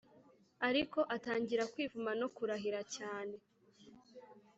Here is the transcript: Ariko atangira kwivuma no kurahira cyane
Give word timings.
Ariko 0.67 0.99
atangira 1.15 1.63
kwivuma 1.73 2.11
no 2.19 2.27
kurahira 2.35 2.81
cyane 2.95 3.35